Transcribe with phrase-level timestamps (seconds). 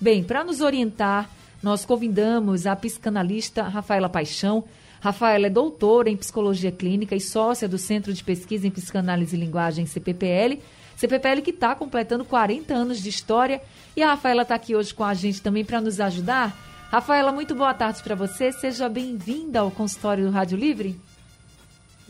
[0.00, 1.28] Bem, para nos orientar,
[1.62, 4.64] nós convidamos a psicanalista Rafaela Paixão.
[5.02, 9.38] Rafaela é doutora em psicologia clínica e sócia do Centro de Pesquisa em Psicanálise e
[9.38, 10.62] Linguagem, CPPL.
[10.96, 13.60] CPPL que está completando 40 anos de história.
[13.94, 16.56] E a Rafaela está aqui hoje com a gente também para nos ajudar.
[16.90, 18.50] Rafaela, muito boa tarde para você.
[18.50, 20.98] Seja bem-vinda ao consultório do Rádio Livre.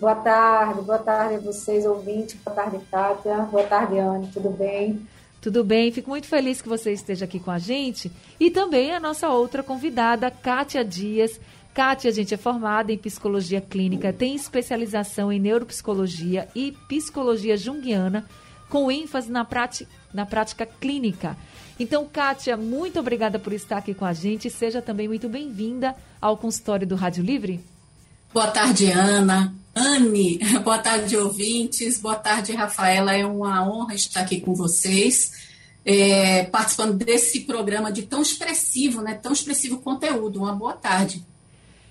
[0.00, 2.34] Boa tarde, boa tarde a vocês, ouvintes.
[2.42, 3.36] Boa tarde, Kátia.
[3.42, 4.28] Boa tarde, Anne.
[4.28, 5.06] Tudo bem?
[5.42, 8.10] Tudo bem, fico muito feliz que você esteja aqui com a gente.
[8.38, 11.38] E também a nossa outra convidada, Kátia Dias.
[11.74, 18.24] Kátia, a gente é formada em psicologia clínica, tem especialização em neuropsicologia e psicologia junguiana,
[18.70, 21.36] com ênfase na prática, na prática clínica.
[21.78, 24.48] Então, Kátia, muito obrigada por estar aqui com a gente.
[24.48, 27.62] Seja também muito bem-vinda ao consultório do Rádio Livre.
[28.32, 29.59] Boa tarde, Ana.
[29.80, 31.98] Anne, boa tarde, ouvintes.
[31.98, 33.14] Boa tarde, Rafaela.
[33.14, 35.32] É uma honra estar aqui com vocês,
[35.86, 39.14] é, participando desse programa de tão expressivo, né?
[39.14, 40.40] Tão expressivo conteúdo.
[40.40, 41.24] Uma boa tarde.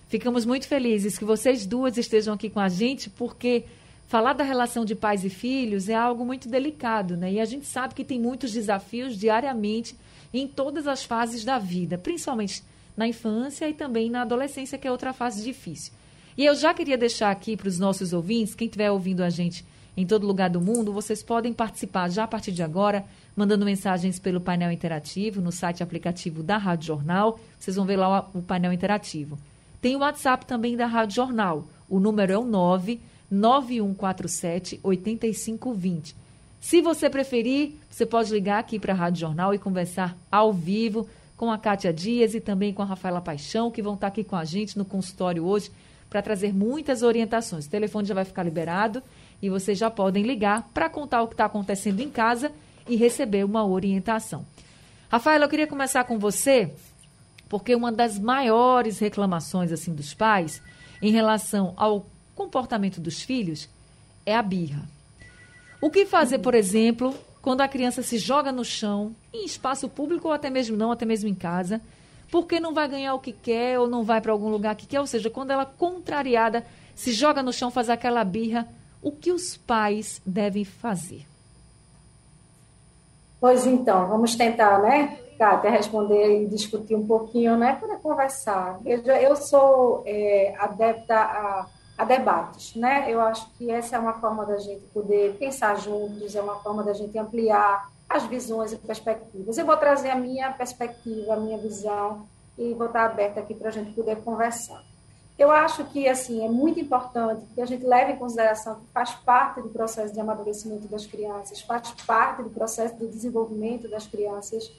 [0.07, 3.65] Ficamos muito felizes que vocês duas estejam aqui com a gente, porque
[4.07, 7.33] falar da relação de pais e filhos é algo muito delicado, né?
[7.33, 9.95] E a gente sabe que tem muitos desafios diariamente
[10.31, 12.63] em todas as fases da vida, principalmente
[12.95, 15.91] na infância e também na adolescência, que é outra fase difícil.
[16.39, 19.65] E eu já queria deixar aqui para os nossos ouvintes, quem estiver ouvindo a gente
[19.97, 23.03] em todo lugar do mundo, vocês podem participar já a partir de agora,
[23.35, 27.37] mandando mensagens pelo painel interativo no site aplicativo da Rádio Jornal.
[27.59, 29.37] Vocês vão ver lá o painel interativo.
[29.81, 31.67] Tem o WhatsApp também da Rádio Jornal.
[31.89, 36.15] O número é o 99147 8520.
[36.61, 41.05] Se você preferir, você pode ligar aqui para a Rádio Jornal e conversar ao vivo
[41.35, 44.37] com a Kátia Dias e também com a Rafaela Paixão, que vão estar aqui com
[44.37, 45.69] a gente no consultório hoje
[46.09, 47.65] para trazer muitas orientações.
[47.65, 49.03] O telefone já vai ficar liberado
[49.41, 52.51] e vocês já podem ligar para contar o que está acontecendo em casa
[52.87, 54.45] e receber uma orientação.
[55.09, 56.73] Rafaela, eu queria começar com você,
[57.47, 60.61] porque uma das maiores reclamações assim dos pais
[61.01, 62.05] em relação ao
[62.35, 63.69] comportamento dos filhos
[64.25, 64.83] é a birra.
[65.81, 70.27] O que fazer, por exemplo, quando a criança se joga no chão, em espaço público
[70.27, 71.81] ou até mesmo não, até mesmo em casa,
[72.31, 74.99] porque não vai ganhar o que quer ou não vai para algum lugar que quer.
[74.99, 78.67] Ou seja, quando ela contrariada se joga no chão, faz aquela birra,
[79.01, 81.25] o que os pais devem fazer?
[83.39, 88.77] Pois então, vamos tentar, né, Kátia, responder e discutir um pouquinho, né, para conversar.
[88.85, 91.65] Eu, eu sou é, adepta a,
[91.97, 93.05] a, debates, né?
[93.07, 96.83] Eu acho que essa é uma forma da gente poder pensar juntos, é uma forma
[96.83, 99.57] da gente ampliar as visões e perspectivas.
[99.57, 102.25] Eu vou trazer a minha perspectiva, a minha visão
[102.57, 104.83] e vou estar aberta aqui para a gente poder conversar.
[105.37, 109.11] Eu acho que assim é muito importante que a gente leve em consideração que faz
[109.11, 114.69] parte do processo de amadurecimento das crianças, faz parte do processo de desenvolvimento das crianças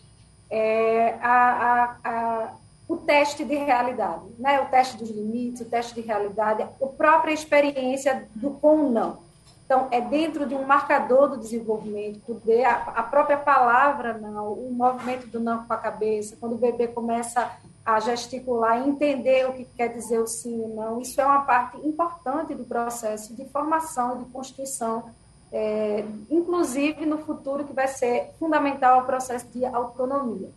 [0.51, 2.55] é, a, a, a,
[2.89, 4.61] o teste de realidade, né?
[4.61, 9.30] o teste dos limites, o teste de realidade, a própria experiência do com ou não.
[9.71, 14.73] Então, é dentro de um marcador do desenvolvimento, poder, a, a própria palavra não, o
[14.73, 17.49] movimento do não com a cabeça, quando o bebê começa
[17.87, 21.77] a gesticular, entender o que quer dizer o sim e não, isso é uma parte
[21.87, 25.05] importante do processo de formação de constituição,
[25.53, 30.51] é, inclusive no futuro que vai ser fundamental ao processo de autonomia.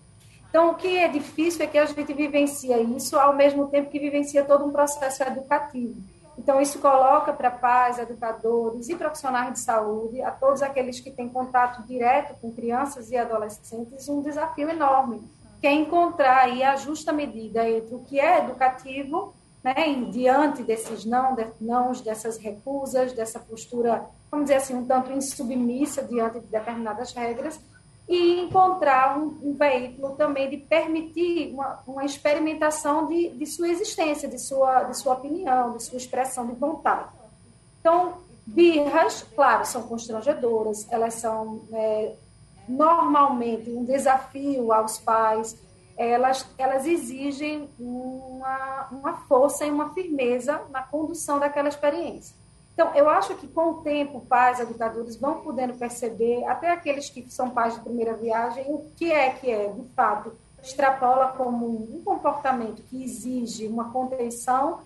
[0.50, 4.00] Então, o que é difícil é que a gente vivencia isso ao mesmo tempo que
[4.00, 6.02] vivencia todo um processo educativo.
[6.38, 11.30] Então, isso coloca para pais, educadores e profissionais de saúde, a todos aqueles que têm
[11.30, 15.22] contato direto com crianças e adolescentes, um desafio enorme,
[15.62, 19.34] que é encontrar a justa medida entre o que é educativo,
[19.64, 19.74] né,
[20.12, 26.04] diante desses não, de, nãos, dessas recusas, dessa postura, vamos dizer assim, um tanto insubmissa
[26.04, 27.60] diante de determinadas regras,
[28.08, 34.28] e encontrar um, um, veículo também de permitir uma, uma experimentação de, de, sua existência,
[34.28, 37.10] de sua, de sua opinião, de sua expressão de vontade.
[37.80, 42.14] Então, birras, claro, são constrangedoras, elas são é,
[42.68, 45.58] normalmente um desafio aos pais,
[45.98, 52.36] elas, elas exigem uma, uma força e uma firmeza na condução daquela experiência.
[52.74, 57.30] Então, eu acho que com o tempo, pais, educadores vão podendo perceber, até aqueles que
[57.32, 62.02] são pais de primeira viagem, o que é que é, de fato, extrapola como um
[62.04, 64.80] comportamento que exige uma contenção,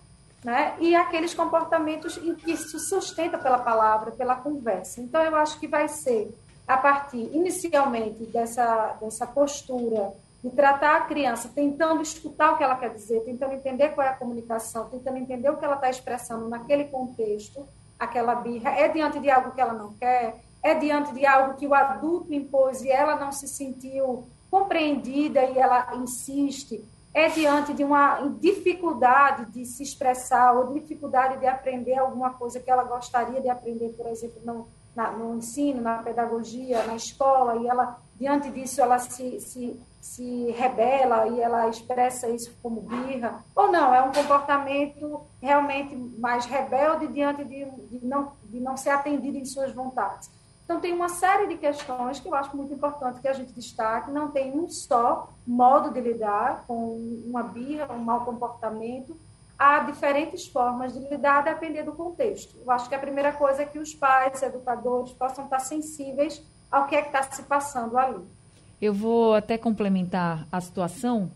[0.43, 0.75] né?
[0.79, 4.99] E aqueles comportamentos em que se sustenta pela palavra, pela conversa.
[4.99, 6.33] Então, eu acho que vai ser
[6.67, 10.13] a partir, inicialmente, dessa, dessa postura
[10.43, 14.09] de tratar a criança tentando escutar o que ela quer dizer, tentando entender qual é
[14.09, 17.67] a comunicação, tentando entender o que ela está expressando naquele contexto,
[17.99, 21.67] aquela birra, é diante de algo que ela não quer, é diante de algo que
[21.67, 26.83] o adulto impôs e ela não se sentiu compreendida e ela insiste,
[27.13, 32.69] é diante de uma dificuldade de se expressar ou dificuldade de aprender alguma coisa que
[32.69, 37.67] ela gostaria de aprender, por exemplo, no, na, no ensino, na pedagogia, na escola, e
[37.67, 43.71] ela, diante disso, ela se, se, se rebela e ela expressa isso como birra, ou
[43.71, 49.37] não, é um comportamento realmente mais rebelde diante de, de, não, de não ser atendido
[49.37, 50.31] em suas vontades.
[50.63, 54.11] Então, tem uma série de questões que eu acho muito importante que a gente destaque.
[54.11, 59.17] Não tem um só modo de lidar com uma birra, um mau comportamento.
[59.57, 62.57] Há diferentes formas de lidar, depender do contexto.
[62.59, 66.85] Eu acho que a primeira coisa é que os pais, educadores, possam estar sensíveis ao
[66.85, 68.36] que é que está se passando ali.
[68.81, 71.31] Eu vou até complementar a situação,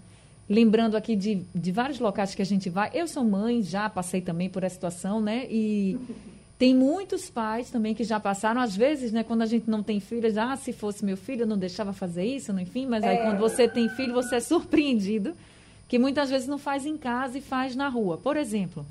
[0.48, 2.92] lembrando aqui de, de vários locais que a gente vai.
[2.94, 5.48] Eu sou mãe, já passei também por essa situação, né?
[5.50, 5.98] E
[6.62, 10.00] tem muitos pais também que já passaram, às vezes, né, quando a gente não tem
[10.00, 13.24] filhos, ah, se fosse meu filho, eu não deixava fazer isso, enfim, mas aí é.
[13.24, 15.34] quando você tem filho, você é surpreendido,
[15.88, 18.16] que muitas vezes não faz em casa e faz na rua.
[18.16, 18.86] Por exemplo,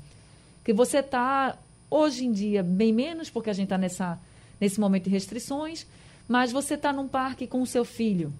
[0.65, 1.57] que você está,
[1.89, 4.19] hoje em dia, bem menos, porque a gente está
[4.59, 5.87] nesse momento de restrições,
[6.31, 8.31] mas você está num parque com o seu filho.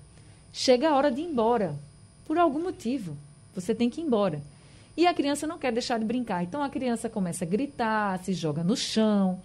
[0.54, 1.76] Chega a hora de ir embora,
[2.26, 3.18] por algum motivo.
[3.54, 4.42] Você tem que ir embora.
[4.96, 6.42] E a criança não quer deixar de brincar.
[6.42, 9.42] Então a criança começa a gritar, se joga no chão.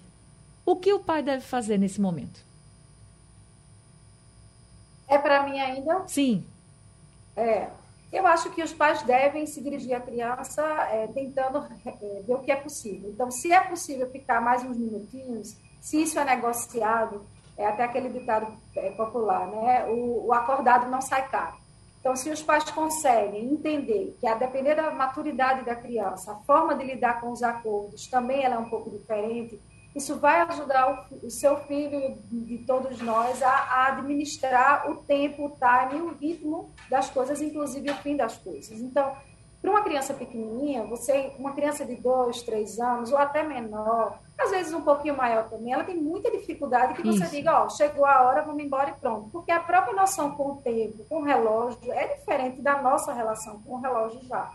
[0.65, 2.41] O que o pai deve fazer nesse momento?
[5.09, 6.07] É para mim ainda?
[6.07, 6.45] Sim.
[7.37, 7.69] É.
[8.13, 10.63] Eu acho que os pais devem se dirigir à criança
[10.93, 13.11] é, tentando é, ver o que é possível.
[13.11, 18.09] Então, se é possível ficar mais uns minutinhos, se isso é negociado, é até aquele
[18.09, 19.87] ditado é, popular, né?
[19.87, 21.57] O, o acordado não sai caro.
[22.01, 26.75] Então, se os pais conseguem entender que, a depender da maturidade da criança, a forma
[26.77, 29.61] de lidar com os acordos também ela é um pouco diferente,
[29.97, 35.47] isso vai ajudar o, o seu filho de todos nós a, a, administrar o tempo,
[35.47, 38.79] o time, o ritmo das coisas, inclusive o fim das coisas.
[38.79, 39.17] Então,
[39.61, 44.51] para uma criança pequenininha, você, uma criança de dois, três anos ou até menor, às
[44.51, 47.31] vezes um pouquinho maior também, ela tem muita dificuldade que você Isso.
[47.31, 49.31] diga, ó, chegou a hora, vamos embora e pronto.
[49.31, 53.61] Porque a própria noção com o tempo, com o relógio, é diferente da nossa relação
[53.63, 54.53] com o relógio já.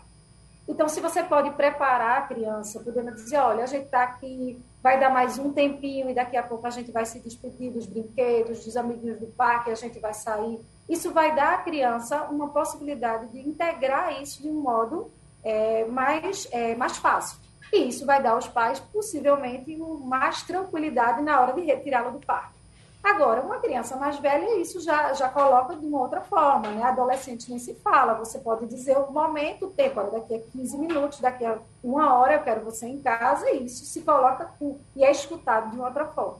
[0.68, 4.98] Então, se você pode preparar a criança, podendo dizer, olha, a gente está aqui, vai
[4.98, 8.64] dar mais um tempinho e daqui a pouco a gente vai se despedir dos brinquedos,
[8.64, 10.60] dos amiguinhos do parque, a gente vai sair.
[10.88, 15.10] Isso vai dar à criança uma possibilidade de integrar isso de um modo
[15.42, 17.38] é, mais, é, mais fácil.
[17.72, 19.74] E isso vai dar aos pais, possivelmente,
[20.04, 22.62] mais tranquilidade na hora de retirá-lo do parque.
[23.02, 26.84] Agora, uma criança mais velha, isso já, já coloca de uma outra forma, né?
[26.84, 30.78] Adolescente nem se fala, você pode dizer o momento, o tempo, olha, daqui a 15
[30.78, 34.48] minutos, daqui a uma hora eu quero você em casa, e isso se coloca
[34.94, 36.38] e é escutado de uma outra forma.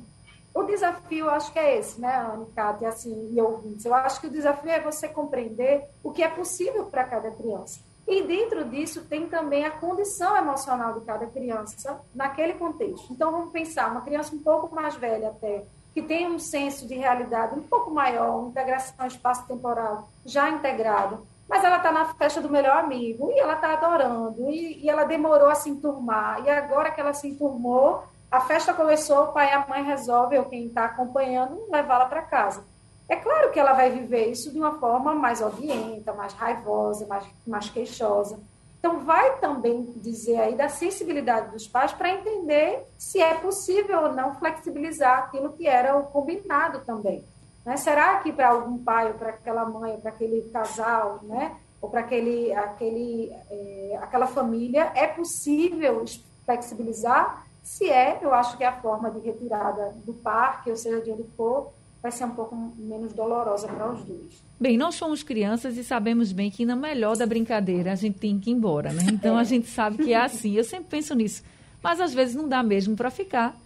[0.55, 3.85] O desafio, acho que é esse, né, Ana, Cátia, assim, e ouvintes.
[3.85, 7.81] Eu acho que o desafio é você compreender o que é possível para cada criança.
[8.07, 13.13] E dentro disso tem também a condição emocional de cada criança naquele contexto.
[13.13, 16.95] Então vamos pensar, uma criança um pouco mais velha até, que tem um senso de
[16.95, 22.49] realidade um pouco maior, uma integração espaço-temporal já integrada, mas ela está na festa do
[22.49, 26.91] melhor amigo e ela está adorando, e, e, ela demorou a se enturmar, e agora
[26.91, 30.67] que ela se enturmou, a festa começou, o pai e a mãe resolvem, ou quem
[30.67, 32.65] está acompanhando, levá-la para casa.
[33.09, 37.25] É claro que ela vai viver isso de uma forma mais odienta, mais raivosa, mais,
[37.47, 38.39] mais queixosa.
[38.79, 44.13] Então, vai também dizer aí da sensibilidade dos pais para entender se é possível ou
[44.13, 47.25] não flexibilizar aquilo que era o combinado também.
[47.65, 47.77] Né?
[47.77, 51.57] Será que para algum pai, ou para aquela mãe, para aquele casal, né?
[51.81, 56.05] ou para aquele, aquele, é, aquela família, é possível
[56.45, 57.47] flexibilizar?
[57.63, 61.13] Se é, eu acho que é a forma de retirada do parque, ou seja, de
[61.13, 64.43] onde for, vai ser um pouco menos dolorosa para os dois.
[64.59, 68.39] Bem, nós somos crianças e sabemos bem que na melhor da brincadeira a gente tem
[68.39, 69.05] que ir embora, né?
[69.13, 70.55] Então a gente sabe que é assim.
[70.57, 71.43] Eu sempre penso nisso.
[71.83, 73.57] Mas às vezes não dá mesmo para ficar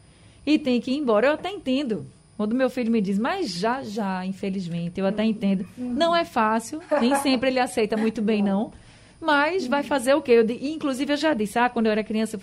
[0.44, 1.28] e tem que ir embora.
[1.28, 2.06] Eu até entendo.
[2.36, 5.66] Quando meu filho me diz, mas já, já, infelizmente, eu até entendo.
[5.76, 8.72] Não é fácil, nem sempre ele aceita muito bem, não.
[9.18, 10.32] Mas vai fazer o quê?
[10.32, 12.38] Eu, inclusive, eu já disse, ah, quando eu era criança,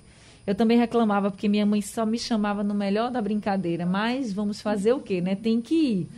[0.45, 4.61] Eu também reclamava porque minha mãe só me chamava no melhor da brincadeira, mas vamos
[4.61, 5.35] fazer o quê, né?
[5.35, 6.09] Tem que ir.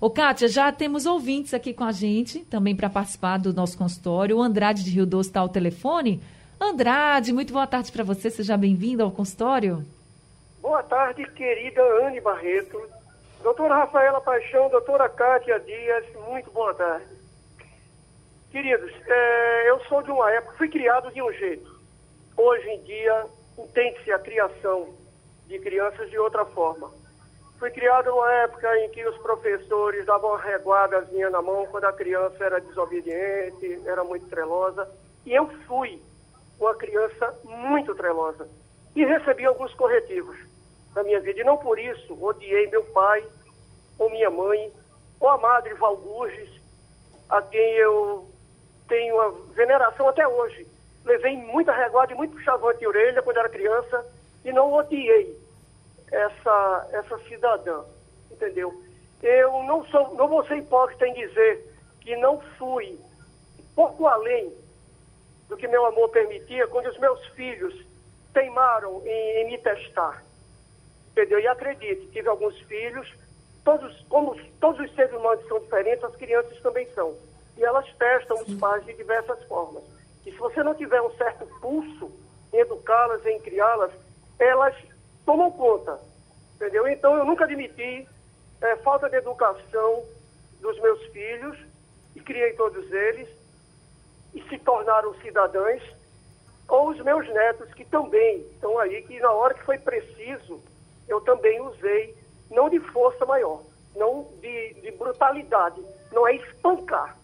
[0.00, 4.38] Ô, Kátia, já temos ouvintes aqui com a gente, também para participar do nosso consultório.
[4.38, 6.20] O Andrade de Rio Doce está ao telefone.
[6.60, 9.84] Andrade, muito boa tarde para você, seja bem-vindo ao consultório.
[10.60, 12.80] Boa tarde, querida Anne Barreto.
[13.42, 17.06] Doutora Rafaela Paixão, doutora Kátia Dias, muito boa tarde.
[18.50, 21.80] Queridos, é, eu sou de uma época, fui criado de um jeito.
[22.36, 23.26] Hoje em dia,
[23.64, 24.94] entende-se a criação
[25.46, 26.90] de crianças de outra forma.
[27.58, 32.42] Fui criado numa época em que os professores davam reguadazinha na mão quando a criança
[32.42, 34.88] era desobediente, era muito trelosa.
[35.26, 36.00] E eu fui
[36.58, 38.48] uma criança muito trelosa.
[38.96, 40.38] E recebi alguns corretivos
[40.94, 41.40] na minha vida.
[41.40, 43.22] E não por isso odiei meu pai,
[43.98, 44.72] ou minha mãe,
[45.20, 46.50] ou a madre Valgurges,
[47.28, 48.26] a quem eu
[48.88, 50.69] tenho uma veneração até hoje
[51.04, 54.04] levei muita reguada e muito chavante de orelha quando era criança
[54.44, 55.38] e não odiei
[56.10, 57.84] essa, essa cidadã,
[58.30, 58.82] entendeu?
[59.22, 61.66] Eu não sou, não vou ser hipócrita em dizer
[62.00, 62.98] que não fui
[63.74, 64.52] pouco além
[65.48, 67.74] do que meu amor permitia quando os meus filhos
[68.32, 70.24] teimaram em, em me testar,
[71.10, 71.40] entendeu?
[71.40, 73.12] E acredite, tive alguns filhos,
[73.64, 77.14] todos, como todos os seres humanos são diferentes, as crianças também são.
[77.56, 79.82] E elas testam os pais de diversas formas.
[80.26, 82.10] E se você não tiver um certo pulso
[82.52, 83.92] em educá-las, em criá-las,
[84.38, 84.74] elas
[85.24, 85.98] tomam conta.
[86.56, 86.86] Entendeu?
[86.88, 88.06] Então eu nunca admiti
[88.60, 90.04] é, falta de educação
[90.60, 91.58] dos meus filhos
[92.14, 93.28] e criei todos eles
[94.34, 95.82] e se tornaram cidadãos,
[96.68, 100.60] ou os meus netos que também estão aí, que na hora que foi preciso,
[101.08, 102.14] eu também usei,
[102.48, 103.62] não de força maior,
[103.96, 107.16] não de, de brutalidade, não é espancar,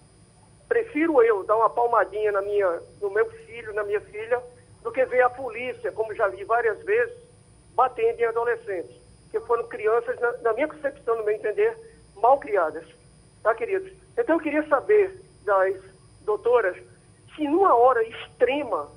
[0.77, 4.43] prefiro eu dar uma palmadinha na minha, no meu filho, na minha filha,
[4.83, 7.17] do que ver a polícia, como já vi várias vezes,
[7.75, 8.95] batendo em adolescentes,
[9.31, 11.75] que foram crianças, na, na minha concepção, no meu entender,
[12.17, 12.85] mal criadas.
[13.43, 13.91] Tá, queridos?
[14.19, 15.77] Então eu queria saber das
[16.23, 16.77] doutoras
[17.35, 18.91] se numa hora extrema,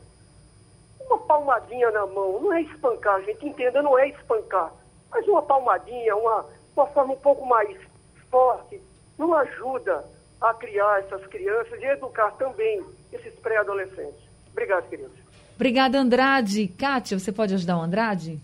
[1.00, 4.74] uma palmadinha na mão, não é espancar, gente, entenda, não é espancar,
[5.10, 6.46] mas uma palmadinha, uma,
[6.76, 7.78] uma forma um pouco mais
[8.30, 8.82] forte,
[9.18, 10.04] não ajuda
[10.42, 12.82] a criar essas crianças e educar também
[13.12, 14.22] esses pré-adolescentes.
[14.52, 15.18] Obrigado, queridos.
[15.56, 16.68] Obrigada, Andrade.
[16.78, 18.40] Kátia, você pode ajudar o Andrade?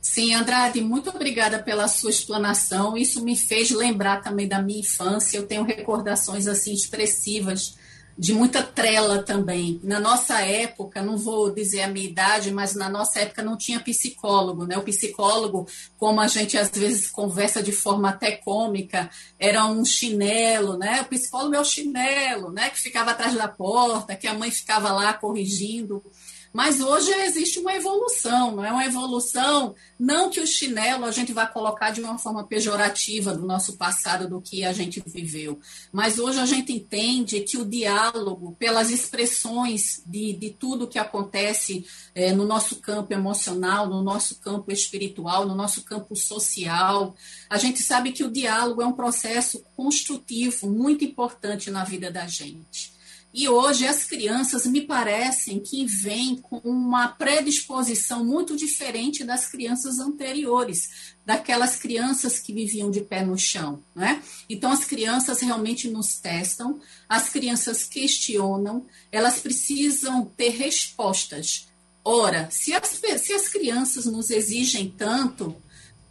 [0.00, 2.96] Sim, Andrade, muito obrigada pela sua explanação.
[2.96, 5.36] Isso me fez lembrar também da minha infância.
[5.36, 7.76] Eu tenho recordações assim expressivas
[8.18, 9.80] de muita trela também.
[9.84, 13.78] Na nossa época, não vou dizer a minha idade, mas na nossa época não tinha
[13.78, 14.76] psicólogo, né?
[14.76, 19.08] O psicólogo, como a gente às vezes conversa de forma até cômica,
[19.38, 21.02] era um chinelo, né?
[21.02, 22.70] O psicólogo é o chinelo, né?
[22.70, 26.02] Que ficava atrás da porta, que a mãe ficava lá corrigindo.
[26.52, 31.32] Mas hoje existe uma evolução, não é uma evolução, não que o chinelo a gente
[31.32, 35.60] vai colocar de uma forma pejorativa do nosso passado, do que a gente viveu,
[35.92, 41.86] mas hoje a gente entende que o diálogo, pelas expressões de, de tudo que acontece
[42.14, 47.14] é, no nosso campo emocional, no nosso campo espiritual, no nosso campo social,
[47.50, 52.26] a gente sabe que o diálogo é um processo construtivo muito importante na vida da
[52.26, 52.97] gente.
[53.32, 59.98] E hoje as crianças me parecem que vêm com uma predisposição muito diferente das crianças
[59.98, 64.22] anteriores, daquelas crianças que viviam de pé no chão, né?
[64.48, 71.68] Então as crianças realmente nos testam, as crianças questionam, elas precisam ter respostas.
[72.02, 72.88] Ora, se as,
[73.20, 75.54] se as crianças nos exigem tanto,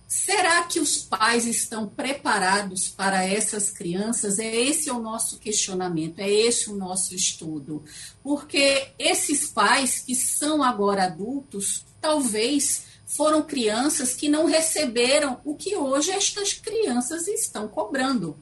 [0.07, 4.39] Será que os pais estão preparados para essas crianças?
[4.39, 7.83] É esse o nosso questionamento, é esse o nosso estudo.
[8.23, 15.75] Porque esses pais que são agora adultos, talvez foram crianças que não receberam o que
[15.75, 18.37] hoje estas crianças estão cobrando: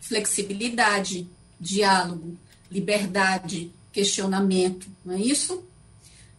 [0.00, 1.28] flexibilidade,
[1.60, 2.36] diálogo,
[2.70, 5.64] liberdade, questionamento, não é isso?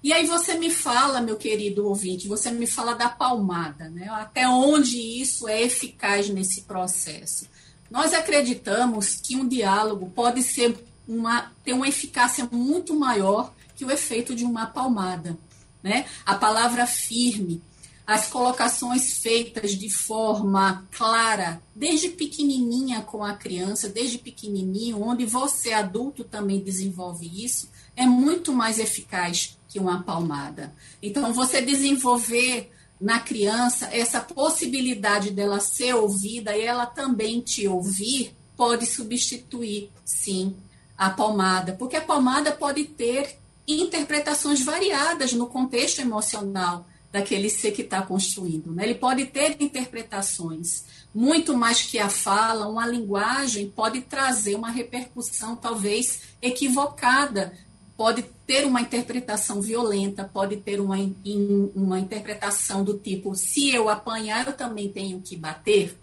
[0.05, 4.07] E aí você me fala, meu querido ouvinte, você me fala da palmada, né?
[4.11, 7.47] Até onde isso é eficaz nesse processo.
[7.89, 13.89] Nós acreditamos que um diálogo pode ser uma, ter uma eficácia muito maior que o
[13.89, 15.35] efeito de uma palmada.
[15.81, 16.05] Né?
[16.23, 17.59] A palavra firme,
[18.05, 25.73] as colocações feitas de forma clara, desde pequenininha com a criança, desde pequenininho, onde você
[25.73, 30.73] adulto também desenvolve isso, é muito mais eficaz que uma palmada.
[31.03, 38.33] Então, você desenvolver na criança essa possibilidade dela ser ouvida e ela também te ouvir,
[38.55, 40.55] pode substituir, sim,
[40.97, 47.81] a palmada, porque a palmada pode ter interpretações variadas no contexto emocional daquele ser que
[47.81, 48.71] está construindo.
[48.71, 48.85] Né?
[48.85, 55.53] Ele pode ter interpretações, muito mais que a fala, uma linguagem pode trazer uma repercussão
[55.57, 57.53] talvez equivocada,
[57.97, 60.97] pode ter uma interpretação violenta, pode ter uma,
[61.75, 65.97] uma interpretação do tipo: se eu apanhar, eu também tenho que bater.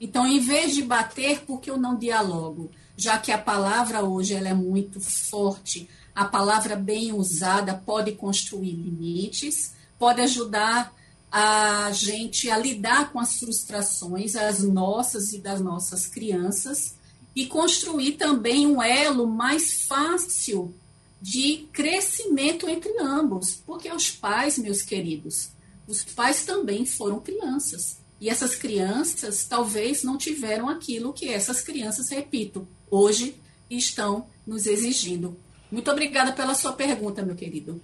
[0.00, 2.70] Então, em vez de bater, por que eu não dialogo?
[2.96, 8.72] Já que a palavra hoje ela é muito forte, a palavra bem usada pode construir
[8.72, 10.92] limites, pode ajudar
[11.30, 16.96] a gente a lidar com as frustrações, as nossas e das nossas crianças,
[17.36, 20.74] e construir também um elo mais fácil
[21.20, 25.50] de crescimento entre ambos, porque os pais, meus queridos,
[25.86, 28.00] os pais também foram crianças.
[28.20, 33.34] E essas crianças talvez não tiveram aquilo que essas crianças, repito, hoje
[33.70, 35.36] estão nos exigindo.
[35.70, 37.80] Muito obrigada pela sua pergunta, meu querido.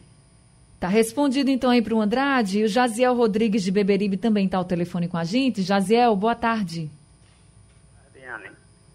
[0.81, 2.61] Tá respondido então aí para o Andrade.
[2.61, 5.63] E o Jaziel Rodrigues de Beberibe também está ao telefone com a gente.
[5.63, 6.91] Jaziel, boa tarde.
[8.13, 8.49] Diane,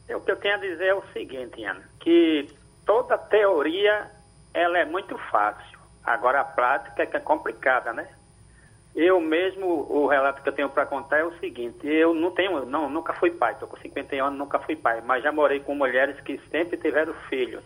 [0.10, 2.48] o que eu tenho a dizer é o seguinte, Ana, que
[2.86, 4.12] toda teoria
[4.54, 5.80] ela é muito fácil.
[6.04, 8.08] Agora a prática é que é complicada, né?
[8.96, 12.66] Eu mesmo, o relato que eu tenho para contar é o seguinte, eu não tenho,
[12.66, 15.76] não, nunca fui pai, estou com 51 anos, nunca fui pai, mas já morei com
[15.76, 17.64] mulheres que sempre tiveram filhos.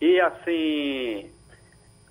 [0.00, 1.30] E assim,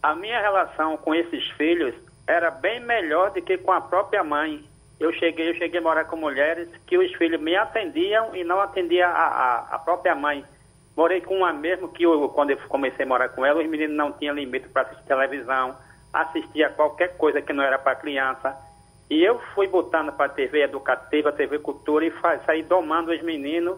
[0.03, 1.95] a minha relação com esses filhos
[2.27, 4.63] era bem melhor do que com a própria mãe.
[4.99, 8.59] Eu cheguei, eu cheguei a morar com mulheres que os filhos me atendiam e não
[8.59, 10.45] atendia a, a, a própria mãe.
[10.95, 13.95] Morei com uma mesmo que eu, quando eu comecei a morar com ela, os meninos
[13.95, 15.75] não tinham limite para assistir televisão,
[16.11, 18.55] assistia qualquer coisa que não era para criança.
[19.09, 22.13] E eu fui botando para a TV educativa, TV cultura e
[22.45, 23.77] saí domando os meninos.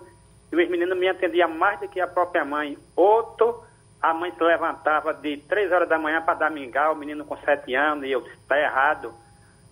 [0.52, 2.78] E os meninos me atendiam mais do que a própria mãe.
[2.96, 3.64] Outro
[4.04, 7.38] a mãe se levantava de três horas da manhã para dar mingau, o menino com
[7.38, 9.14] sete anos, e eu disse, está errado.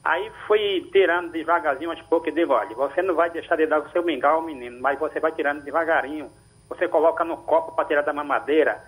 [0.01, 3.81] Aí fui tirando devagarzinho aos poucos e digo, olha, você não vai deixar de dar
[3.81, 6.31] o seu mingau, menino, mas você vai tirando devagarinho.
[6.71, 8.81] Você coloca no copo para tirar da mamadeira.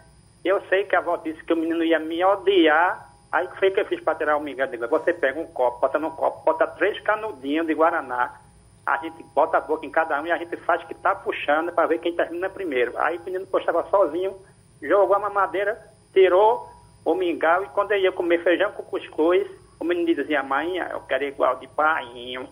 [0.43, 3.81] Eu sei que a avó disse que o menino ia me odiar, aí foi que
[3.81, 4.67] eu fiz para tirar o mingau.
[4.67, 8.39] Digo, você pega um copo, bota no copo, bota três canudinhos de Guaraná,
[8.85, 11.73] a gente bota a boca em cada um e a gente faz que está puxando
[11.73, 12.97] para ver quem termina primeiro.
[12.97, 14.33] Aí o menino postava sozinho,
[14.81, 15.77] jogou a mamadeira,
[16.13, 16.65] tirou
[17.03, 19.45] o mingau e quando eu ia comer feijão com cuscuz,
[19.77, 22.47] o menino dizia, mãe, eu quero igual de painho.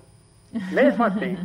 [0.74, 1.38] Mesmo assim.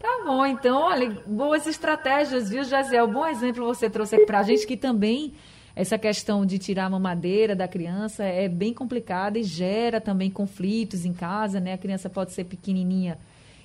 [0.00, 3.06] Tá bom, então, olha, boas estratégias, viu, Jaziel?
[3.06, 5.34] Bom exemplo você trouxe aqui pra gente que também
[5.76, 11.04] essa questão de tirar a mamadeira da criança é bem complicada e gera também conflitos
[11.04, 11.74] em casa, né?
[11.74, 13.18] A criança pode ser pequenininha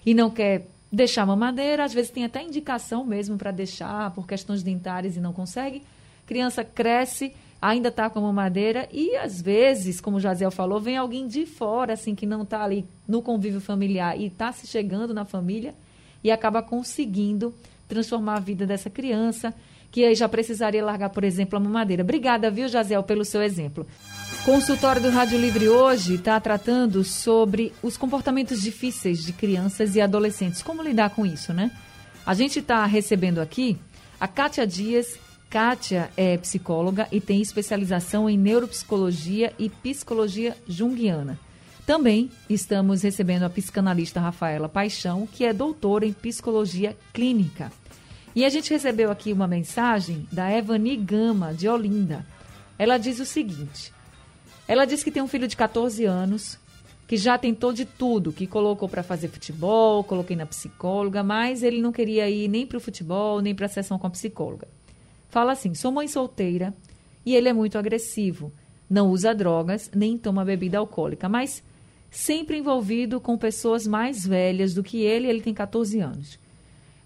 [0.05, 4.61] e não quer deixar mamadeira, às vezes tem até indicação mesmo para deixar por questões
[4.61, 5.83] dentárias e não consegue.
[6.25, 10.97] Criança cresce, ainda está com a mamadeira e às vezes, como o Jaziel falou, vem
[10.97, 15.13] alguém de fora, assim, que não está ali no convívio familiar e está se chegando
[15.13, 15.73] na família
[16.25, 17.53] e acaba conseguindo
[17.87, 19.53] transformar a vida dessa criança,
[19.91, 22.01] que aí já precisaria largar, por exemplo, a mamadeira.
[22.01, 23.85] Obrigada, viu, Jaziel, pelo seu exemplo.
[24.43, 30.63] Consultório do Rádio Livre hoje está tratando sobre os comportamentos difíceis de crianças e adolescentes.
[30.63, 31.69] Como lidar com isso, né?
[32.25, 33.77] A gente está recebendo aqui
[34.19, 35.19] a Kátia Dias.
[35.47, 41.37] Kátia é psicóloga e tem especialização em neuropsicologia e psicologia junguiana.
[41.85, 47.71] Também estamos recebendo a psicanalista Rafaela Paixão, que é doutora em psicologia clínica.
[48.35, 52.25] E a gente recebeu aqui uma mensagem da Evani Gama, de Olinda.
[52.79, 53.93] Ela diz o seguinte:
[54.67, 56.57] ela diz que tem um filho de 14 anos,
[57.07, 61.79] que já tentou de tudo, que colocou para fazer futebol, coloquei na psicóloga, mas ele
[61.81, 64.67] não queria ir nem para o futebol, nem para a sessão com a psicóloga.
[65.29, 66.73] Fala assim: sou mãe solteira
[67.23, 68.51] e ele é muito agressivo.
[68.89, 71.63] Não usa drogas, nem toma bebida alcoólica, mas
[72.15, 76.39] sempre envolvido com pessoas mais velhas do que ele, ele tem 14 anos.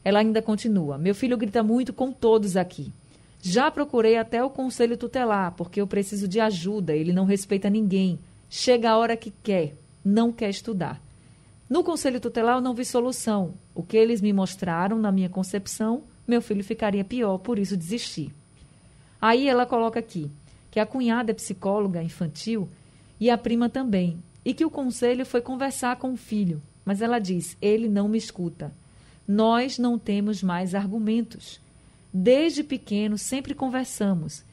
[0.03, 2.93] Ela ainda continua: Meu filho grita muito com todos aqui.
[3.41, 8.19] Já procurei até o conselho tutelar, porque eu preciso de ajuda, ele não respeita ninguém.
[8.49, 9.73] Chega a hora que quer,
[10.05, 11.01] não quer estudar.
[11.67, 13.53] No conselho tutelar eu não vi solução.
[13.73, 18.31] O que eles me mostraram, na minha concepção, meu filho ficaria pior, por isso desisti.
[19.19, 20.29] Aí ela coloca aqui
[20.69, 22.69] que a cunhada é psicóloga infantil
[23.19, 27.19] e a prima também, e que o conselho foi conversar com o filho, mas ela
[27.19, 28.73] diz: ele não me escuta.
[29.27, 31.61] Nós não temos mais argumentos.
[32.11, 34.43] Desde pequeno sempre conversamos,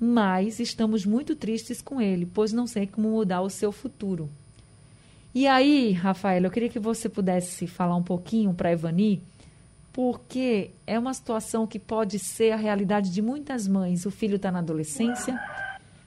[0.00, 4.28] mas estamos muito tristes com ele, pois não sei como mudar o seu futuro.
[5.32, 9.22] E aí, Rafael, eu queria que você pudesse falar um pouquinho para Evani,
[9.92, 14.04] porque é uma situação que pode ser a realidade de muitas mães.
[14.06, 15.40] O filho está na adolescência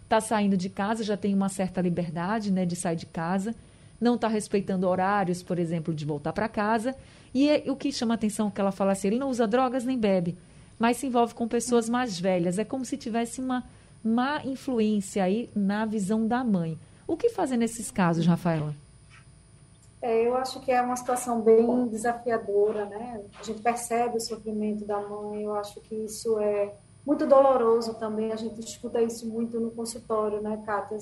[0.08, 3.54] está saindo de casa, já tem uma certa liberdade né, de sair de casa,
[4.00, 6.96] não está respeitando horários, por exemplo, de voltar para casa.
[7.34, 9.84] E é, o que chama atenção é que ela fala assim, ele não usa drogas
[9.84, 10.38] nem bebe,
[10.80, 12.58] mas se envolve com pessoas mais velhas.
[12.58, 13.64] É como se tivesse uma
[14.02, 16.80] má influência aí na visão da mãe.
[17.06, 18.74] O que fazer nesses casos, Rafaela?
[20.02, 23.22] É, eu acho que é uma situação bem desafiadora, né?
[23.40, 26.72] A gente percebe o sofrimento da mãe, eu acho que isso é
[27.08, 30.98] muito doloroso também, a gente escuta isso muito no consultório, né, Cátia?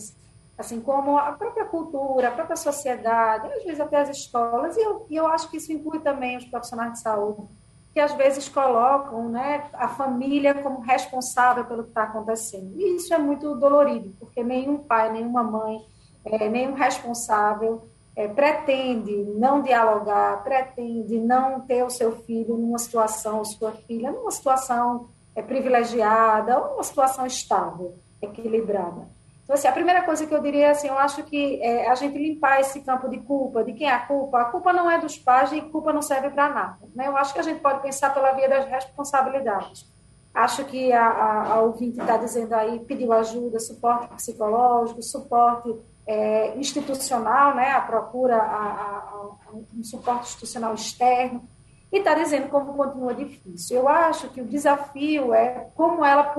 [0.55, 5.07] Assim como a própria cultura, a própria sociedade, às vezes até as escolas, e eu,
[5.09, 7.47] e eu acho que isso inclui também os profissionais de saúde,
[7.91, 12.79] que às vezes colocam né, a família como responsável pelo que está acontecendo.
[12.79, 15.83] E isso é muito dolorido, porque nenhum pai, nenhuma mãe,
[16.23, 23.43] é, nenhum responsável é, pretende não dialogar, pretende não ter o seu filho numa situação,
[23.43, 29.07] sua filha, numa situação é, privilegiada ou numa situação estável, equilibrada.
[29.43, 32.17] Então, assim, a primeira coisa que eu diria, assim, eu acho que é a gente
[32.17, 34.41] limpar esse campo de culpa, de quem é a culpa.
[34.41, 36.79] A culpa não é dos pais e culpa não serve para nada.
[36.95, 37.05] Né?
[37.05, 39.85] Eu acho que a gente pode pensar pela via das responsabilidades.
[40.33, 45.75] Acho que a, a, a ouvinte está dizendo aí, pediu ajuda, suporte psicológico, suporte
[46.07, 49.31] é, institucional, né, a procura a,
[49.73, 51.47] um suporte institucional externo,
[51.91, 53.77] e está dizendo como continua difícil.
[53.77, 56.35] Eu acho que o desafio é como ela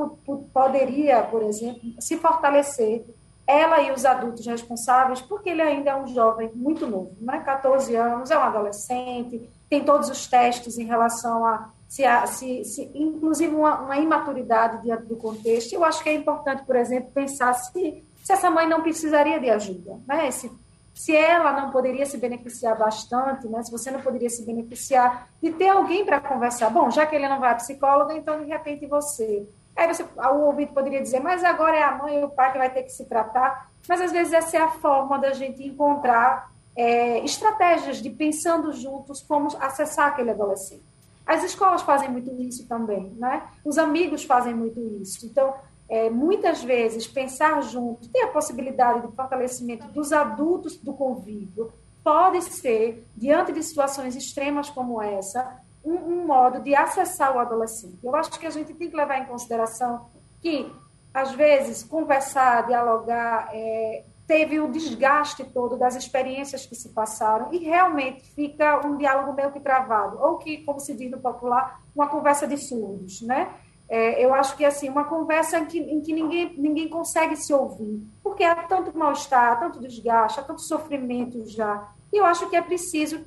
[0.53, 3.05] poderia, por exemplo, se fortalecer,
[3.47, 7.39] ela e os adultos responsáveis, porque ele ainda é um jovem muito novo, né?
[7.41, 12.91] 14 anos, é um adolescente, tem todos os testes em relação a se, se, se
[12.93, 15.73] inclusive uma, uma, imaturidade diante do contexto.
[15.73, 19.49] Eu acho que é importante, por exemplo, pensar se se essa mãe não precisaria de
[19.49, 20.29] ajuda, né?
[20.33, 20.51] Se,
[20.97, 23.63] se ela não poderia se beneficiar bastante, né?
[23.63, 26.71] Se você não poderia se beneficiar de ter alguém para conversar.
[26.71, 29.47] Bom, já que ele não vai à psicóloga, então de repente você.
[29.77, 32.57] Aí você, o ouvido poderia dizer, mas agora é a mãe e o pai que
[32.57, 33.71] vai ter que se tratar.
[33.87, 39.21] Mas às vezes essa é a forma da gente encontrar é, estratégias de pensando juntos
[39.21, 40.83] como acessar aquele adolescente.
[41.27, 43.43] As escolas fazem muito isso também, né?
[43.63, 45.27] Os amigos fazem muito isso.
[45.27, 45.53] Então,
[45.89, 51.73] é, muitas vezes pensar junto, ter a possibilidade de fortalecimento dos adultos do convívio,
[52.03, 57.99] pode ser, diante de situações extremas como essa, um, um, modo de acessar o adolescente.
[58.03, 60.07] Eu acho que a gente tem que levar em consideração
[60.41, 60.73] que,
[61.15, 67.59] às vezes, conversar, dialogar, é, teve o desgaste todo das experiências que se passaram e
[67.59, 72.09] realmente fica um diálogo meio que travado, ou que, como se diz no popular, uma
[72.09, 73.53] conversa de surdos, né?
[73.89, 77.53] É, eu acho que assim uma conversa em que, em que ninguém, ninguém consegue se
[77.55, 81.89] ouvir, porque há tanto mal-estar, tanto desgaste, há tanto sofrimento já.
[82.13, 83.25] E eu acho que é preciso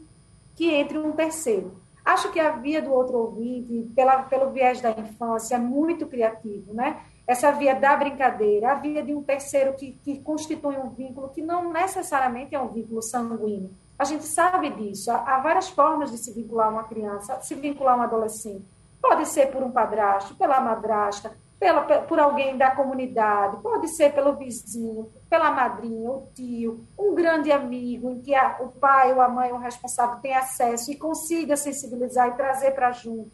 [0.56, 1.80] que entre um terceiro.
[2.04, 6.74] Acho que a via do outro ouvinte, pela, pelo viés da infância, é muito criativo,
[6.74, 7.00] né?
[7.26, 11.42] Essa via da brincadeira, a via de um terceiro que, que constitui um vínculo que
[11.42, 13.70] não necessariamente é um vínculo sanguíneo.
[13.98, 15.12] A gente sabe disso.
[15.12, 18.66] Há, há várias formas de se vincular uma criança, se vincular um adolescente
[19.02, 24.36] Pode ser por um padrasto, pela madrasta, pela, por alguém da comunidade, pode ser pelo
[24.36, 29.28] vizinho, pela madrinha, o tio, um grande amigo em que a, o pai ou a
[29.28, 33.32] mãe, o responsável, tem acesso e consiga sensibilizar e trazer para junto.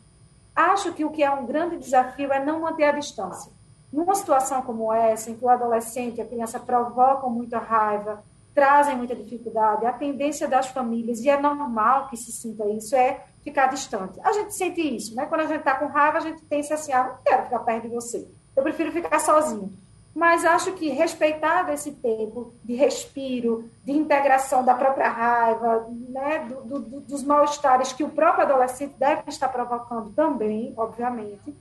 [0.55, 3.51] Acho que o que é um grande desafio é não manter a distância.
[3.93, 8.23] Numa situação como essa, em que o adolescente e a criança provocam muita raiva,
[8.55, 13.23] trazem muita dificuldade, a tendência das famílias, e é normal que se sinta isso, é
[13.45, 14.19] ficar distante.
[14.23, 15.27] A gente sente isso, né?
[15.27, 17.83] Quando a gente está com raiva, a gente pensa assim, ah, não quero ficar perto
[17.83, 18.27] de você.
[18.55, 19.71] Eu prefiro ficar sozinho.
[20.15, 26.79] Mas acho que respeitar esse tempo de respiro, de integração da própria raiva, né, do,
[26.79, 31.53] do, dos mal-estares que o próprio adolescente deve estar provocando também, obviamente,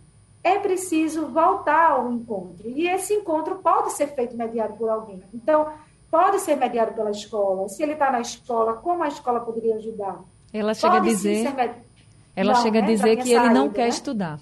[0.42, 2.68] é preciso voltar ao encontro.
[2.68, 5.23] E esse encontro pode ser feito mediado por alguém.
[5.35, 5.70] Então,
[6.11, 7.68] pode ser mediado pela escola.
[7.68, 10.20] Se ele está na escola, como a escola poderia ajudar?
[10.55, 11.53] Ela chega Pode a dizer,
[12.37, 13.88] ela não, chega a dizer que ele não quer né?
[13.88, 14.38] estudar.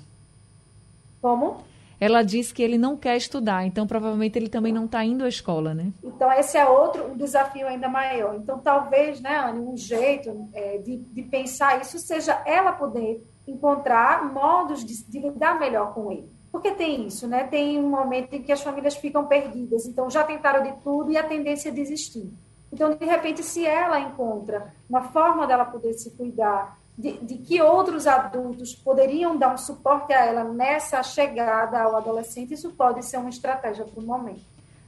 [1.23, 1.57] Como?
[1.99, 5.29] Ela diz que ele não quer estudar, então provavelmente ele também não está indo à
[5.29, 5.91] escola, né?
[6.05, 8.35] Então esse é outro um desafio ainda maior.
[8.35, 14.31] Então talvez, né, Anne, um jeito é, de, de pensar isso seja ela poder encontrar
[14.31, 16.29] modos de, de lidar melhor com ele.
[16.51, 17.45] Porque tem isso, né?
[17.45, 21.17] Tem um momento em que as famílias ficam perdidas, então já tentaram de tudo e
[21.17, 22.31] a tendência é desistir.
[22.73, 27.61] Então, de repente, se ela encontra uma forma dela poder se cuidar, de, de, que
[27.61, 33.19] outros adultos poderiam dar um suporte a ela nessa chegada ao adolescente, isso pode ser
[33.19, 34.43] uma estratégia para o momento.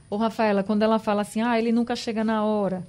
[0.09, 2.85] Ô, Rafaela, quando ela fala assim, ah, ele nunca chega na hora,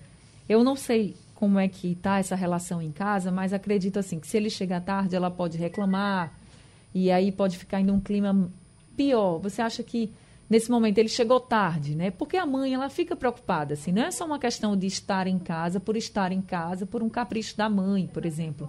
[0.49, 4.27] eu não sei como é que está essa relação em casa, mas acredito assim, que
[4.27, 6.33] se ele chegar tarde, ela pode reclamar,
[6.95, 8.51] e aí pode ficar em um clima
[8.97, 9.39] pior.
[9.39, 10.13] Você acha que
[10.49, 12.11] nesse momento ele chegou tarde, né?
[12.11, 15.39] Porque a mãe ela fica preocupada, assim, não é só uma questão de estar em
[15.39, 18.69] casa por estar em casa, por um capricho da mãe, por exemplo.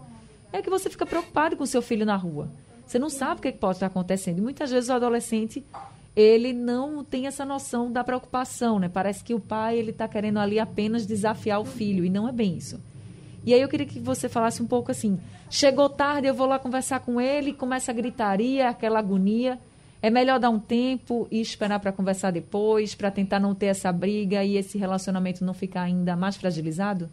[0.51, 2.49] É que você fica preocupado com seu filho na rua.
[2.85, 4.39] Você não sabe o que pode estar acontecendo.
[4.39, 5.65] E muitas vezes o adolescente
[6.15, 8.89] ele não tem essa noção da preocupação, né?
[8.89, 12.31] Parece que o pai ele está querendo ali apenas desafiar o filho e não é
[12.31, 12.81] bem isso.
[13.45, 16.57] E aí eu queria que você falasse um pouco assim: chegou tarde, eu vou lá
[16.57, 19.59] conversar com ele, começa a gritaria, aquela agonia.
[20.07, 23.91] É melhor dar um tempo e esperar para conversar depois, para tentar não ter essa
[23.91, 27.09] briga e esse relacionamento não ficar ainda mais fragilizado?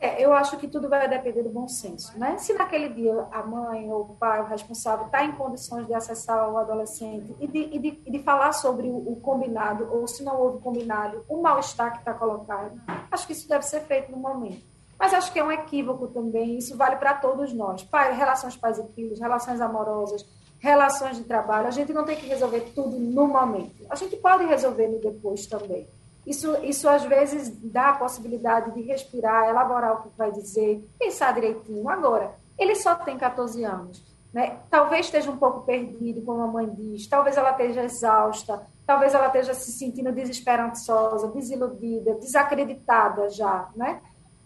[0.00, 2.38] É, eu acho que tudo vai depender do bom senso, né?
[2.38, 6.50] Se naquele dia a mãe ou o pai, o responsável, está em condições de acessar
[6.50, 10.40] o adolescente e de, e de, de falar sobre o, o, combinado, ou se não
[10.40, 12.80] houve combinado, o mal-estar que está colocado,
[13.12, 14.64] acho que isso deve ser feito no momento.
[14.98, 17.82] Mas acho que é um equívoco também, isso vale para todos nós.
[17.82, 20.24] Pai, relações pais e filhos, relações amorosas,
[20.64, 23.84] relações de trabalho, a gente não tem que resolver tudo no momento.
[23.90, 25.86] A gente pode resolver no depois também.
[26.26, 31.34] Isso, isso às vezes dá a possibilidade de respirar, elaborar o que vai dizer, pensar
[31.34, 31.86] direitinho.
[31.86, 34.02] Agora, ele só tem 14 anos.
[34.32, 34.56] Né?
[34.70, 39.26] Talvez esteja um pouco perdido, como a mãe diz, talvez ela esteja exausta, talvez ela
[39.26, 44.00] esteja se sentindo desesperançosa, desiludida, desacreditada já, né?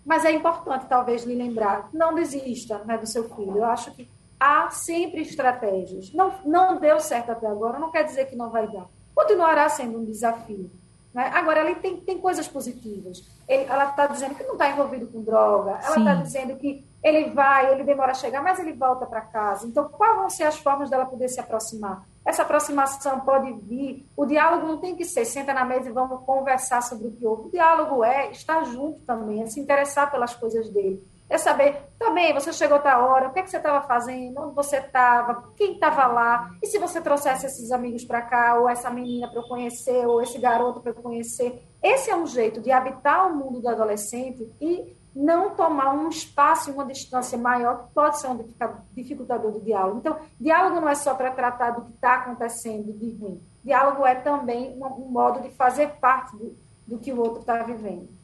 [0.04, 3.58] Mas é importante, talvez, lhe lembrar, não desista né, do seu filho.
[3.58, 6.12] Eu acho que há sempre estratégias.
[6.12, 8.86] Não, não deu certo até agora, não quer dizer que não vai dar.
[9.14, 10.70] Continuará sendo um desafio.
[11.12, 11.30] Né?
[11.34, 13.24] Agora, ali tem, tem coisas positivas.
[13.48, 17.30] Ele, ela está dizendo que não está envolvido com droga, ela está dizendo que ele
[17.30, 19.66] vai, ele demora a chegar, mas ele volta para casa.
[19.66, 22.06] Então, quais vão ser as formas dela poder se aproximar?
[22.24, 26.22] Essa aproximação pode vir, o diálogo não tem que ser, senta na mesa e vamos
[26.24, 27.48] conversar sobre o que houve.
[27.48, 32.32] O diálogo é estar junto também, é se interessar pelas coisas dele é saber, também,
[32.32, 35.52] tá você chegou outra hora, o que, é que você estava fazendo, onde você estava,
[35.56, 39.40] quem estava lá, e se você trouxesse esses amigos para cá, ou essa menina para
[39.40, 41.62] eu conhecer, ou esse garoto para eu conhecer.
[41.82, 46.70] Esse é um jeito de habitar o mundo do adolescente e não tomar um espaço
[46.70, 48.44] e uma distância maior que pode ser um
[48.92, 49.98] dificultador do diálogo.
[49.98, 53.42] Então, diálogo não é só para tratar do que está acontecendo de ruim.
[53.62, 58.17] Diálogo é também um modo de fazer parte do, do que o outro está vivendo.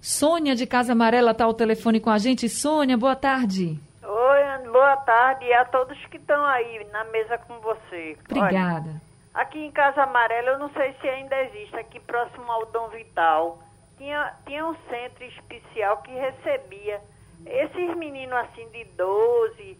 [0.00, 2.48] Sônia de Casa Amarela está ao telefone com a gente.
[2.48, 3.78] Sônia, boa tarde.
[4.02, 8.16] Oi, boa tarde e a todos que estão aí na mesa com você.
[8.30, 8.90] Obrigada.
[8.90, 9.02] Olha,
[9.34, 13.58] aqui em Casa Amarela, eu não sei se ainda existe, aqui próximo ao Dom Vital,
[13.96, 17.00] tinha, tinha um centro especial que recebia
[17.44, 19.78] esses meninos assim de 12,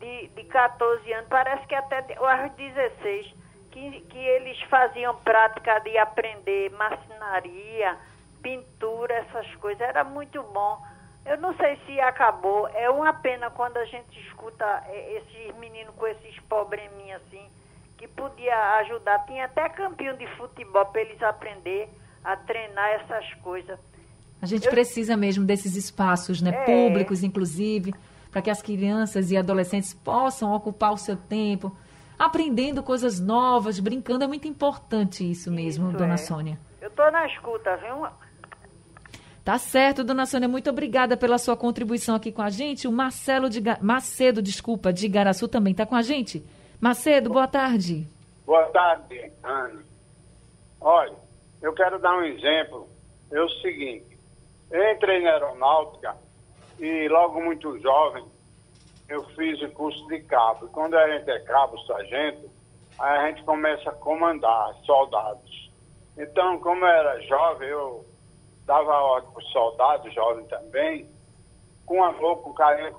[0.00, 3.34] de, de 14 anos, parece que até aos 16,
[3.70, 7.96] que, que eles faziam prática de aprender marcenaria,
[8.42, 9.80] pintura, essas coisas.
[9.80, 10.80] Era muito bom.
[11.24, 12.68] Eu não sei se acabou.
[12.68, 17.46] É uma pena quando a gente escuta é, esses meninos com esses probleminhas assim,
[17.96, 19.18] que podia ajudar.
[19.26, 21.88] Tinha até campinho de futebol para eles aprender
[22.24, 23.78] a treinar essas coisas.
[24.42, 24.70] A gente Eu...
[24.70, 26.64] precisa mesmo desses espaços, né, é.
[26.64, 27.94] públicos, inclusive,
[28.30, 31.76] para que as crianças e adolescentes possam ocupar o seu tempo,
[32.18, 34.24] aprendendo coisas novas, brincando.
[34.24, 36.16] É muito importante isso mesmo, isso dona é.
[36.16, 36.58] Sônia.
[36.80, 38.06] Eu estou na escuta, viu?
[39.50, 42.86] Tá certo, dona Sônia, muito obrigada pela sua contribuição aqui com a gente.
[42.86, 46.40] O Marcelo de Macedo, desculpa, de Garaçu também está com a gente.
[46.80, 48.06] Macedo, boa tarde.
[48.46, 49.82] Boa tarde, Ana.
[50.80, 51.16] Olha,
[51.60, 52.88] eu quero dar um exemplo.
[53.32, 54.16] É o seguinte,
[54.70, 56.16] eu entrei na aeronáutica
[56.78, 58.24] e logo muito jovem
[59.08, 60.68] eu fiz o curso de cabo.
[60.68, 62.48] Quando a gente é cabo, sargento,
[63.00, 65.72] aí a gente começa a comandar soldados.
[66.16, 68.09] Então, como eu era jovem, eu
[68.70, 71.08] dava ordem para os soldados, jovens também,
[71.84, 72.96] com amor, com carinho,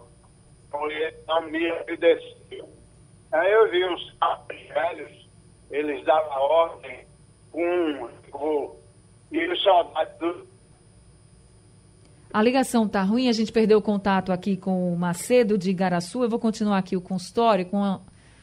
[1.25, 2.67] não me obedeciam.
[3.31, 5.29] Aí eu vi uns caras velhos,
[5.71, 7.07] eles davam ordem
[7.53, 8.75] com, com
[9.31, 10.51] e os soldados
[12.33, 16.23] a ligação está ruim, a gente perdeu o contato aqui com o Macedo de Igaraçu.
[16.23, 17.99] Eu vou continuar aqui o consultório com a,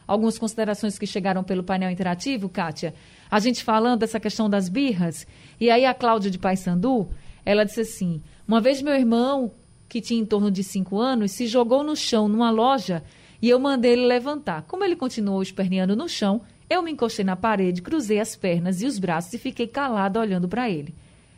[0.07, 2.93] algumas considerações que chegaram pelo painel interativo, Kátia.
[3.31, 5.27] A gente falando dessa questão das birras.
[5.61, 7.09] E aí a Cláudia de Paysandu,
[7.45, 9.53] ela disse assim: Uma vez meu irmão,
[9.89, 13.03] que tinha em torno de cinco anos, se jogou no chão numa loja
[13.41, 14.63] e eu mandei ele levantar.
[14.63, 18.87] Como ele continuou esperneando no chão, eu me encostei na parede, cruzei as pernas e
[18.87, 20.95] os braços e fiquei calada olhando para ele.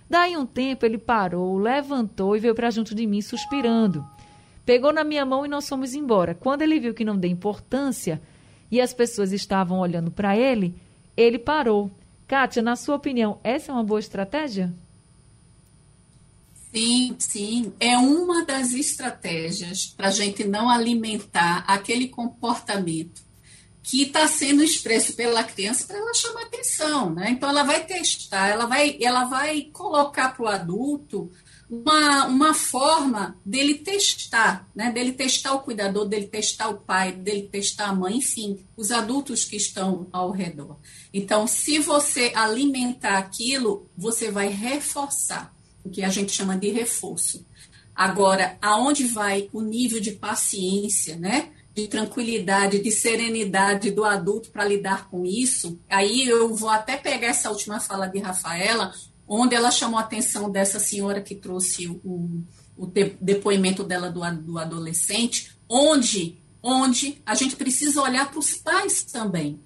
[0.09, 4.05] Daí um tempo ele parou, levantou e veio para junto de mim suspirando.
[4.66, 6.35] Pegou na minha mão e nós fomos embora.
[6.35, 8.20] Quando ele viu que não dei importância
[8.70, 10.74] e as pessoas estavam olhando para ele,
[11.16, 11.90] ele parou.
[12.26, 14.72] Kátia, na sua opinião, essa é uma boa estratégia?
[16.72, 17.72] Sim, sim.
[17.80, 23.22] É uma das estratégias para a gente não alimentar aquele comportamento
[23.82, 27.30] que está sendo expresso pela criança para ela chamar atenção, né?
[27.30, 31.30] Então ela vai testar, ela vai, ela vai colocar para o adulto
[31.70, 34.90] uma, uma forma dele testar, né?
[34.90, 39.44] Dele testar o cuidador, dele testar o pai, dele testar a mãe, enfim, os adultos
[39.44, 40.78] que estão ao redor.
[41.14, 45.54] Então, se você alimentar aquilo, você vai reforçar
[45.85, 47.46] o que a gente chama de reforço.
[47.94, 51.50] Agora, aonde vai o nível de paciência, né?
[51.72, 57.28] de tranquilidade, de serenidade do adulto para lidar com isso, aí eu vou até pegar
[57.28, 58.92] essa última fala de Rafaela,
[59.32, 62.42] onde ela chamou a atenção dessa senhora que trouxe o,
[62.76, 62.86] o
[63.20, 69.60] depoimento dela do, do adolescente, onde, onde a gente precisa olhar para os pais também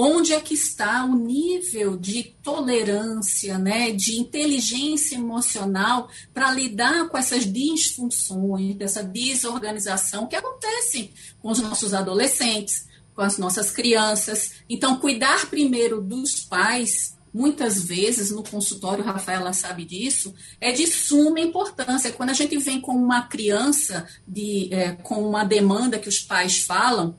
[0.00, 7.18] onde é que está o nível de tolerância, né, de inteligência emocional para lidar com
[7.18, 14.52] essas disfunções, dessa desorganização que acontecem com os nossos adolescentes, com as nossas crianças.
[14.68, 21.38] Então, cuidar primeiro dos pais muitas vezes no consultório, Rafaela sabe disso, é de suma
[21.38, 22.10] importância.
[22.10, 26.62] Quando a gente vem com uma criança de, é, com uma demanda que os pais
[26.62, 27.16] falam,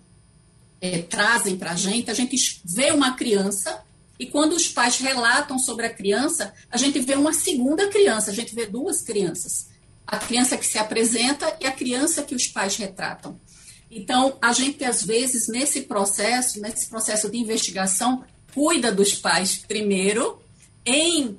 [0.82, 3.82] é, trazem para a gente, a gente vê uma criança
[4.20, 8.34] e quando os pais relatam sobre a criança, a gente vê uma segunda criança, a
[8.34, 9.70] gente vê duas crianças.
[10.06, 13.40] A criança que se apresenta e a criança que os pais retratam.
[13.90, 20.42] Então, a gente, às vezes, nesse processo, nesse processo de investigação, cuida dos pais primeiro,
[20.86, 21.38] em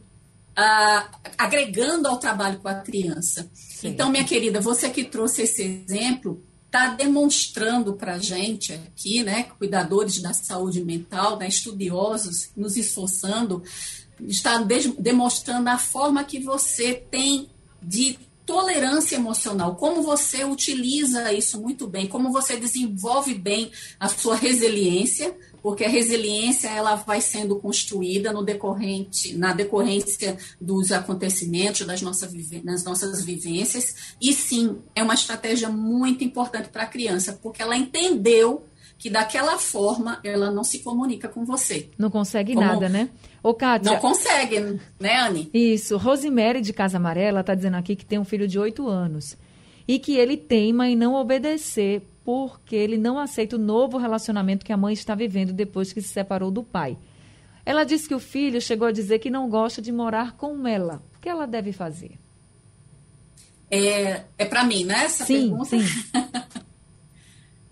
[0.56, 3.50] ah, agregando ao trabalho com a criança.
[3.54, 3.88] Sim.
[3.88, 9.44] Então, minha querida, você que trouxe esse exemplo, está demonstrando para a gente aqui, né,
[9.58, 13.62] cuidadores da saúde mental, né, estudiosos, nos esforçando,
[14.20, 17.48] está de demonstrando a forma que você tem
[17.82, 24.34] de tolerância emocional, como você utiliza isso muito bem, como você desenvolve bem a sua
[24.36, 32.02] resiliência, porque a resiliência ela vai sendo construída no decorrente, na decorrência dos acontecimentos, das
[32.02, 37.62] nossas, das nossas vivências, e sim, é uma estratégia muito importante para a criança, porque
[37.62, 38.64] ela entendeu
[39.00, 41.88] que daquela forma ela não se comunica com você.
[41.96, 42.66] Não consegue Como...
[42.66, 43.08] nada, né?
[43.42, 45.48] Ô, Kátia, não consegue, né, Anne?
[45.54, 45.96] Isso.
[45.96, 49.38] Rosemary de Casa Amarela está dizendo aqui que tem um filho de oito anos
[49.88, 54.72] e que ele teima em não obedecer porque ele não aceita o novo relacionamento que
[54.72, 56.98] a mãe está vivendo depois que se separou do pai.
[57.64, 61.02] Ela disse que o filho chegou a dizer que não gosta de morar com ela.
[61.16, 62.18] O que ela deve fazer?
[63.70, 65.04] É, é para mim, né?
[65.04, 65.78] Essa sim, pergunta.
[65.78, 65.84] Sim.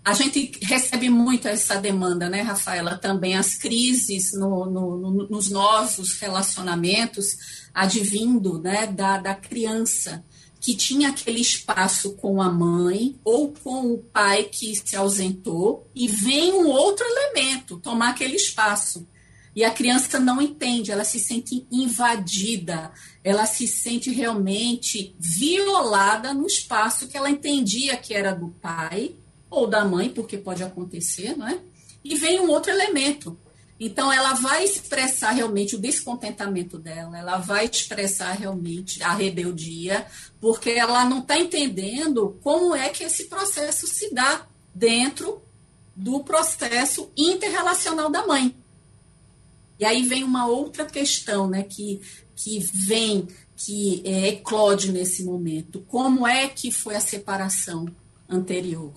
[0.05, 2.97] a gente recebe muito essa demanda, né, Rafaela?
[2.97, 10.23] Também as crises no, no, no, nos novos relacionamentos advindo né, da, da criança
[10.59, 16.07] que tinha aquele espaço com a mãe ou com o pai que se ausentou e
[16.07, 19.07] vem um outro elemento tomar aquele espaço.
[19.55, 22.91] E a criança não entende, ela se sente invadida,
[23.23, 29.15] ela se sente realmente violada no espaço que ela entendia que era do pai
[29.49, 31.59] ou da mãe, porque pode acontecer, não é?
[32.03, 33.37] E vem um outro elemento,
[33.79, 40.05] então, ela vai expressar realmente o descontentamento dela, ela vai expressar realmente a rebeldia,
[40.41, 45.41] porque ela não está entendendo como é que esse processo se dá dentro
[45.95, 48.53] do processo interrelacional da mãe.
[49.79, 52.01] E aí vem uma outra questão, né, que,
[52.35, 55.79] que vem, que é, eclode nesse momento.
[55.87, 57.87] Como é que foi a separação
[58.27, 58.93] anterior?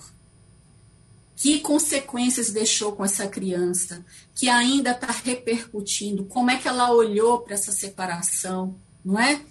[1.43, 6.25] Que consequências deixou com essa criança que ainda está repercutindo?
[6.27, 9.43] Como é que ela olhou para essa separação, não é?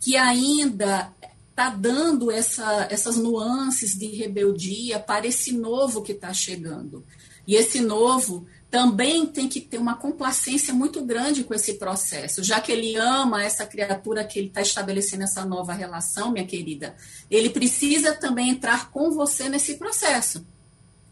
[0.00, 1.12] Que ainda
[1.50, 7.04] está dando essa, essas nuances de rebeldia para esse novo que está chegando.
[7.46, 12.62] E esse novo também tem que ter uma complacência muito grande com esse processo, já
[12.62, 16.96] que ele ama essa criatura que ele está estabelecendo essa nova relação, minha querida.
[17.30, 20.46] Ele precisa também entrar com você nesse processo.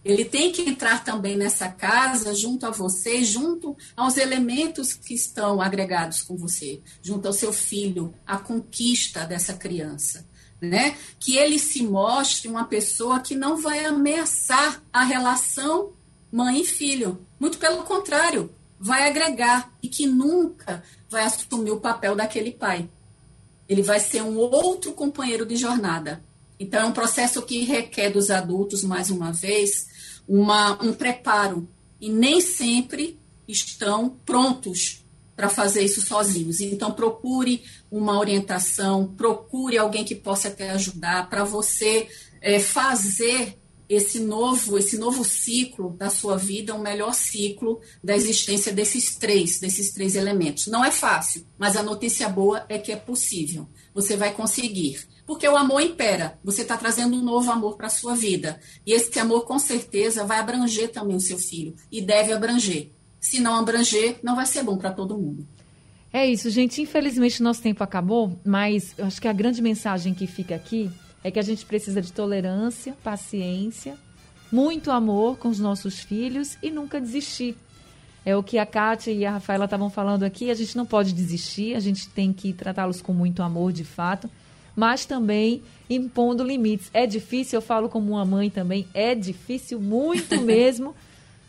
[0.05, 5.61] Ele tem que entrar também nessa casa junto a você, junto aos elementos que estão
[5.61, 10.27] agregados com você, junto ao seu filho, a conquista dessa criança.
[10.61, 10.97] Né?
[11.19, 15.93] Que ele se mostre uma pessoa que não vai ameaçar a relação
[16.31, 17.27] mãe e filho.
[17.39, 22.89] Muito pelo contrário, vai agregar e que nunca vai assumir o papel daquele pai.
[23.69, 26.23] Ele vai ser um outro companheiro de jornada.
[26.59, 29.87] Então, é um processo que requer dos adultos, mais uma vez,
[30.27, 31.69] uma, um preparo
[32.01, 35.05] e nem sempre estão prontos
[35.37, 36.61] para fazer isso sozinhos.
[36.61, 42.09] Então, procure uma orientação, procure alguém que possa te ajudar para você
[42.41, 43.57] é, fazer
[43.89, 49.59] esse novo, esse novo ciclo da sua vida, um melhor ciclo da existência desses três,
[49.59, 50.67] desses três elementos.
[50.67, 53.67] Não é fácil, mas a notícia boa é que é possível.
[53.95, 55.01] Você vai conseguir.
[55.29, 56.39] Porque o amor impera.
[56.43, 58.59] Você está trazendo um novo amor para a sua vida.
[58.87, 61.75] E esse amor, com certeza, vai abranger também o seu filho.
[61.93, 62.93] E deve abranger.
[63.21, 65.47] Se não abranger, não vai ser bom para todo mundo.
[66.11, 66.81] É isso, gente.
[66.81, 70.91] Infelizmente, nosso tempo acabou, mas eu acho que a grande mensagem que fica aqui
[71.23, 73.99] é que a gente precisa de tolerância, paciência,
[74.51, 77.55] muito amor com os nossos filhos e nunca desistir.
[78.25, 81.13] É o que a Kátia e a Rafaela estavam falando aqui, a gente não pode
[81.13, 84.31] desistir, a gente tem que tratá-los com muito amor, de fato,
[84.79, 85.61] mas também
[85.91, 86.89] impondo limites.
[86.95, 90.95] É difícil, eu falo como uma mãe também, é difícil muito mesmo,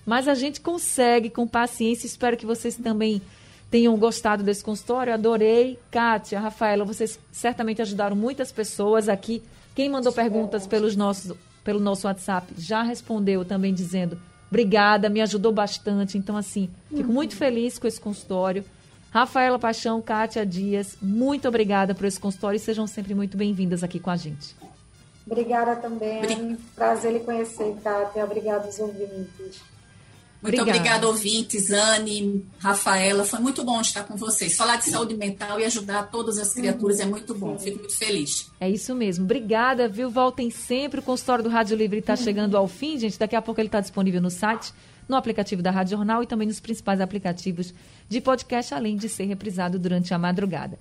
[0.04, 2.08] mas a gente consegue com paciência.
[2.08, 3.22] Espero que vocês também
[3.70, 5.14] tenham gostado desse consultório.
[5.14, 5.78] Adorei.
[5.92, 9.44] Kátia, Rafaela, vocês certamente ajudaram muitas pessoas aqui
[9.76, 14.20] quem mandou perguntas pelos nossos, pelo nosso WhatsApp já respondeu também dizendo
[14.50, 16.18] obrigada, me ajudou bastante.
[16.18, 18.66] Então, assim, fico muito feliz com esse consultório.
[19.12, 24.00] Rafaela Paixão, Kátia Dias, muito obrigada por esse consultório e sejam sempre muito bem-vindas aqui
[24.00, 24.56] com a gente.
[25.26, 26.58] Obrigada também.
[26.76, 28.24] Prazer lhe conhecer, Kátia.
[28.24, 29.62] Obrigada aos ouvintes.
[30.42, 33.26] Muito obrigada, obrigada ouvintes, Anne, Rafaela.
[33.26, 34.56] Foi muito bom estar com vocês.
[34.56, 37.04] Falar de saúde mental e ajudar todas as criaturas uhum.
[37.04, 37.60] é muito bom.
[37.60, 38.50] Fico muito feliz.
[38.58, 39.26] É isso mesmo.
[39.26, 40.10] Obrigada, viu?
[40.10, 41.02] Voltem sempre.
[41.02, 42.18] O consultório do Rádio Livre está uhum.
[42.18, 43.20] chegando ao fim, gente.
[43.20, 44.74] Daqui a pouco ele está disponível no site,
[45.10, 47.74] no aplicativo da Rádio Jornal e também nos principais aplicativos
[48.08, 50.80] de podcast, além de ser reprisado durante a madrugada.